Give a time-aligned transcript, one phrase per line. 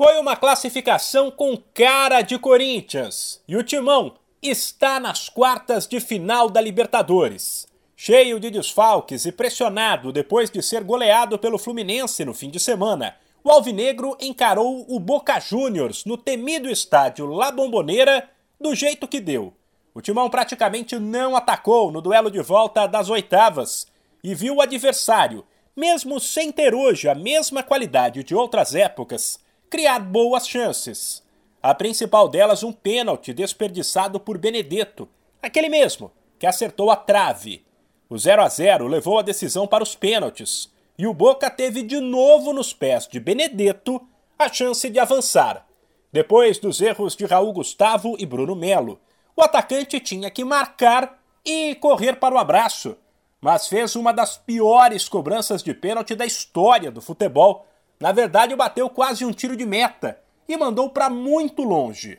[0.00, 6.48] Foi uma classificação com cara de Corinthians e o Timão está nas quartas de final
[6.48, 7.66] da Libertadores.
[7.96, 13.16] Cheio de desfalques e pressionado depois de ser goleado pelo Fluminense no fim de semana,
[13.42, 18.30] o Alvinegro encarou o Boca Juniors no temido estádio La Bombonera
[18.60, 19.52] do jeito que deu.
[19.92, 23.88] O Timão praticamente não atacou no duelo de volta das oitavas
[24.22, 25.44] e viu o adversário,
[25.76, 31.22] mesmo sem ter hoje a mesma qualidade de outras épocas, criar boas chances.
[31.62, 35.08] A principal delas, um pênalti desperdiçado por Benedetto,
[35.42, 37.64] aquele mesmo que acertou a trave.
[38.08, 42.00] O 0 a 0 levou a decisão para os pênaltis e o Boca teve de
[42.00, 44.00] novo nos pés de Benedetto
[44.38, 45.66] a chance de avançar.
[46.12, 48.98] Depois dos erros de Raul Gustavo e Bruno Melo,
[49.36, 52.96] o atacante tinha que marcar e correr para o abraço,
[53.40, 57.66] mas fez uma das piores cobranças de pênalti da história do futebol
[58.00, 62.18] na verdade, bateu quase um tiro de meta e mandou para muito longe.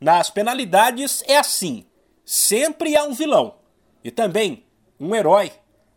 [0.00, 1.84] Nas penalidades é assim:
[2.24, 3.56] sempre há um vilão
[4.04, 4.64] e também
[4.98, 5.52] um herói.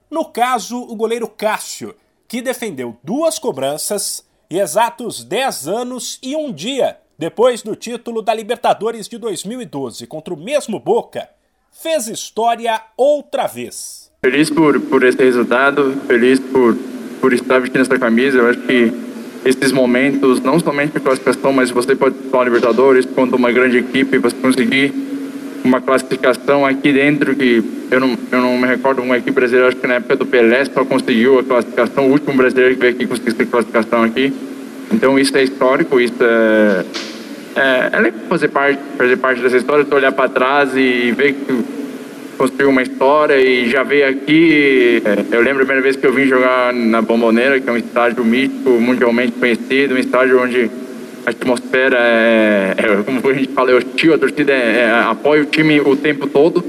[0.09, 1.95] No caso, o goleiro Cássio,
[2.28, 8.34] que defendeu duas cobranças e exatos 10 anos e um dia depois do título da
[8.34, 11.30] Libertadores de 2012 contra o mesmo Boca,
[11.72, 14.11] fez história outra vez.
[14.22, 16.75] Feliz por, por esse resultado, feliz por,
[17.23, 18.38] por estar vestindo essa camisa.
[18.38, 18.91] Eu acho que
[19.45, 24.17] esses momentos, não somente de classificação, mas você pode uma Libertadores contra uma grande equipe,
[24.17, 24.93] você conseguir
[25.63, 29.77] uma classificação aqui dentro que eu não, eu não me recordo uma equipe brasileira, acho
[29.77, 33.07] que na época do Pelé só conseguiu a classificação, o último brasileiro que veio aqui
[33.07, 34.33] conseguiu a classificação aqui.
[34.91, 36.85] Então isso é histórico, isso é,
[37.55, 41.83] é, é legal fazer parte, fazer parte dessa história, olhar para trás e ver que
[42.38, 45.02] construiu uma história e já veio aqui.
[45.06, 47.78] É, eu lembro a primeira vez que eu vim jogar na Bomboneira, que é um
[47.78, 50.70] estádio mítico, mundialmente conhecido, um estádio onde
[51.25, 55.44] a atmosfera é, é como a gente fala, é hostil, a torcida é, é, apoia
[55.44, 56.64] o time o tempo todo.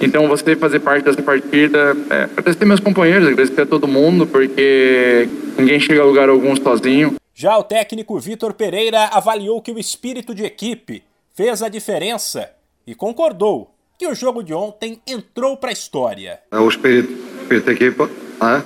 [0.00, 5.28] Então, você fazer parte dessa partida, é, agradecer meus companheiros, agradecer a todo mundo, porque
[5.58, 7.14] ninguém chega a lugar algum sozinho.
[7.34, 11.02] Já o técnico Vitor Pereira avaliou que o espírito de equipe
[11.34, 12.50] fez a diferença
[12.86, 16.40] e concordou que o jogo de ontem entrou para a história.
[16.50, 18.10] É o espírito, o espírito da equipa,
[18.42, 18.62] é?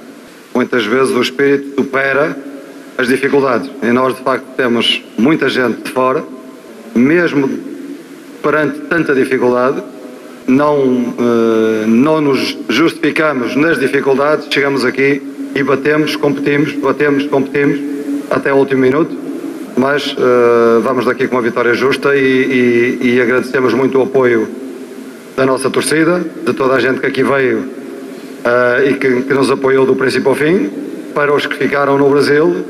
[0.55, 2.37] muitas vezes o espírito supera
[2.99, 3.71] as dificuldades.
[3.83, 6.25] E nós, de facto, temos muita gente de fora,
[6.95, 7.49] mesmo
[8.43, 9.83] perante tanta dificuldade,
[10.47, 15.23] não, eh, não nos justificamos nas dificuldades, chegamos aqui
[15.55, 17.79] e batemos, competimos, batemos, competimos
[18.31, 19.17] até o último minuto,
[19.77, 24.49] mas uh, vamos daqui com uma vitória justa e, e, e agradecemos muito o apoio
[25.37, 29.51] da nossa torcida, de toda a gente que aqui veio uh, e que, que, nos
[29.51, 30.71] apoiou do princípio ao fim,
[31.15, 32.65] para os que ficaram no Brasil,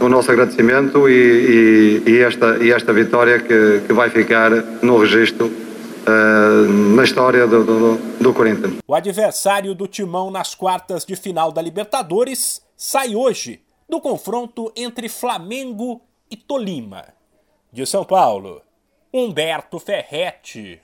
[0.00, 4.50] o nosso agradecimento e, e, e esta, e esta vitória que, que vai ficar
[4.82, 8.78] no registro uh, na história do, do, do Corinthians.
[8.86, 15.08] O adversário do Timão nas quartas de final da Libertadores sai hoje do confronto entre
[15.08, 16.00] Flamengo
[16.30, 17.04] e Tolima.
[17.72, 18.62] De São Paulo,
[19.12, 20.80] Humberto Ferretti.